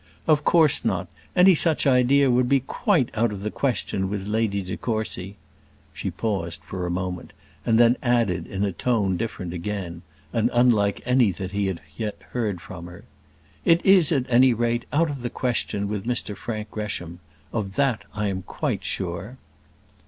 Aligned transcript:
"Of 0.25 0.43
course 0.43 0.83
not: 0.83 1.09
any 1.35 1.53
such 1.53 1.85
idea 1.85 2.31
would 2.31 2.49
be 2.49 2.61
quite 2.61 3.09
out 3.15 3.31
of 3.31 3.43
the 3.43 3.51
question 3.51 4.09
with 4.09 4.25
Lady 4.25 4.63
de 4.63 4.75
Courcy." 4.75 5.35
She 5.93 6.09
paused 6.09 6.63
for 6.63 6.87
a 6.87 6.89
moment, 6.89 7.33
and 7.67 7.79
then 7.79 7.97
added 8.01 8.47
in 8.47 8.63
a 8.63 8.71
tone 8.71 9.15
different 9.15 9.53
again, 9.53 10.01
and 10.33 10.49
unlike 10.53 11.01
any 11.05 11.31
that 11.33 11.51
he 11.51 11.67
had 11.67 11.81
yet 11.97 12.17
heard 12.31 12.61
from 12.61 12.87
her: 12.87 13.03
"It 13.63 13.85
is, 13.85 14.11
at 14.11 14.25
any 14.27 14.55
rate, 14.55 14.85
out 14.91 15.11
of 15.11 15.21
the 15.21 15.29
question 15.29 15.87
with 15.87 16.07
Mr 16.07 16.35
Frank 16.35 16.71
Gresham 16.71 17.19
of 17.53 17.75
that 17.75 18.03
I 18.15 18.25
am 18.25 18.41
quite 18.41 18.83
sure." 18.83 19.37